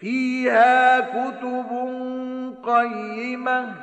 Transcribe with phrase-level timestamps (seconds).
[0.00, 1.70] فيها كتب
[2.64, 3.74] قيمة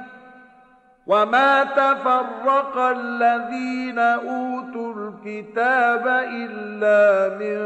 [1.07, 7.59] وما تفرق الذين أوتوا الكتاب إلا من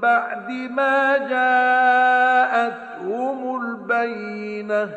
[0.00, 1.16] بعد ما
[2.36, 2.80] جاءتهم
[3.62, 4.90] البينة.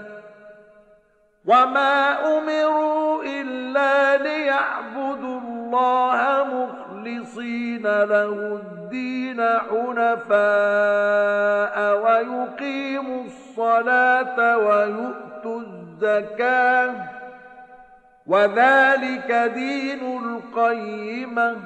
[1.45, 6.38] وما أمروا إلا ليعبدوا الله
[6.98, 10.34] مخلصين له الدين حنفاء
[12.02, 16.94] ويقيموا الصلاة ويؤتوا الزكاة
[18.26, 21.56] وذلك دين القيمة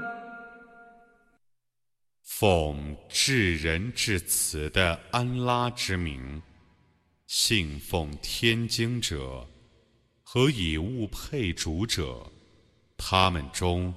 [2.23, 6.41] 奉至仁至慈的安拉之名，
[7.27, 9.45] 信奉天经者
[10.23, 12.31] 和以物配主者，
[12.97, 13.93] 他们中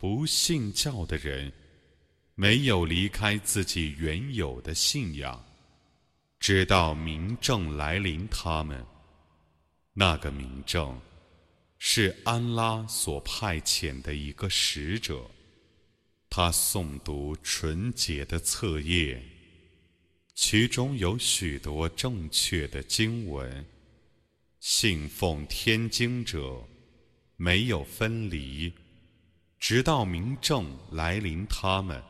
[0.00, 1.52] 不信教的人，
[2.34, 5.44] 没有离开自己原有的信仰，
[6.38, 8.82] 直到明证来临他们。
[9.92, 10.98] 那个明证，
[11.78, 15.30] 是安拉所派遣的一个使者，
[16.30, 19.22] 他诵读纯洁的册页，
[20.34, 23.66] 其中有许多正确的经文。
[24.60, 26.66] 信奉天经者
[27.36, 28.72] 没有分离，
[29.60, 32.02] 直到明正来临他们。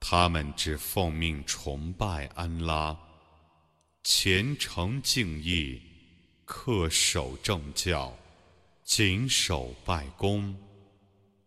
[0.00, 2.96] 他们只奉命崇拜安拉，
[4.02, 5.80] 虔诚敬意，
[6.46, 8.16] 恪守正教，
[8.84, 10.56] 谨守拜功，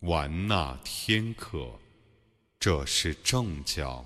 [0.01, 1.79] 完纳天课，
[2.59, 4.05] 这是正教。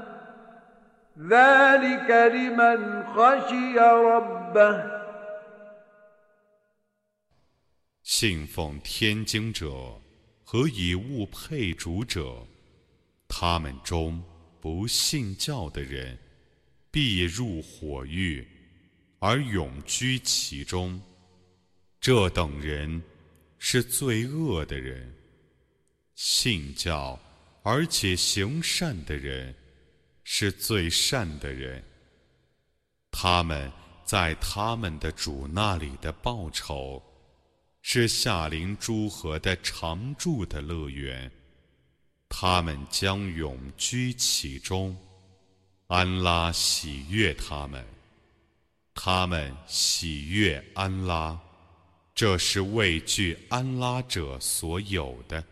[1.20, 4.96] ذلك لمن خشي ربه
[8.02, 10.00] 信奉天经者
[10.44, 12.46] 和以物配主者，
[13.26, 14.22] 他们中
[14.60, 16.16] 不信教的人，
[16.90, 18.46] 必入火狱，
[19.18, 21.00] 而永居其中。
[22.00, 23.02] 这等人
[23.58, 25.12] 是最恶的人。
[26.14, 27.18] 信教
[27.62, 29.54] 而且行善的人，
[30.23, 31.83] 是最善的人。
[33.11, 33.71] 他们
[34.03, 37.01] 在他们的主那里的报酬，
[37.81, 41.31] 是夏临诸河的常住的乐园，
[42.29, 44.95] 他们将永居其中。
[45.87, 47.85] 安拉喜悦他们，
[48.93, 51.37] 他们喜悦安拉，
[52.15, 55.43] 这是畏惧安拉者所有的。